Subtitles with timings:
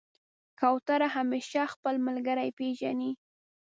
[0.59, 3.11] کوتره همیشه خپل ملګری پېژني.